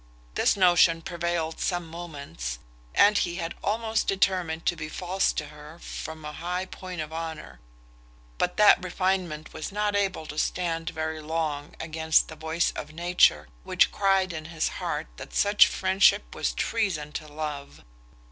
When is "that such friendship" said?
15.17-16.33